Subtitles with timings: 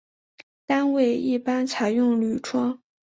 [0.65, 2.81] 单位一般采用铝窗。